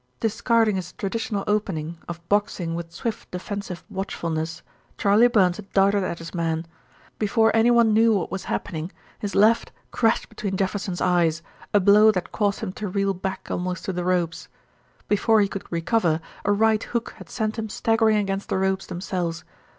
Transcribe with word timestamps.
Discarding 0.19 0.77
his 0.77 0.93
traditional 0.93 1.43
opening 1.45 1.99
of 2.07 2.27
boxing 2.27 2.73
with 2.73 2.91
swift 2.91 3.29
defensive 3.29 3.83
watchfulness, 3.87 4.63
Charley 4.97 5.27
Burns 5.27 5.57
had 5.57 5.71
darted 5.73 6.03
at 6.03 6.17
his 6.17 6.33
man. 6.33 6.65
Before 7.19 7.55
anyone 7.55 7.93
knew 7.93 8.11
what 8.15 8.31
was 8.31 8.45
happening 8.45 8.91
his 9.19 9.35
left 9.35 9.71
crashed 9.91 10.27
between 10.27 10.57
Jefferson's 10.57 11.01
eyes, 11.01 11.43
a 11.71 11.79
blow 11.79 12.09
that 12.13 12.31
caused 12.31 12.61
him 12.61 12.73
to 12.73 12.87
reel 12.87 13.13
back 13.13 13.49
almost 13.51 13.85
to 13.85 13.93
the 13.93 14.03
ropes. 14.03 14.47
Before 15.07 15.39
he 15.39 15.47
could 15.47 15.71
recover, 15.71 16.19
a 16.45 16.51
right 16.51 16.81
hook 16.81 17.13
had 17.17 17.29
sent 17.29 17.59
him 17.59 17.69
staggering 17.69 18.17
against 18.17 18.49
the 18.49 18.57
ropes 18.57 18.87
themselves. 18.87 19.43